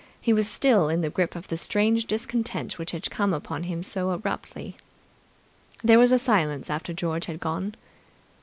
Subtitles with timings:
[0.19, 3.83] He was still in the grip of the strange discontent which had come upon him
[3.83, 4.75] so abruptly.
[5.83, 7.75] There was a silence after George had gone.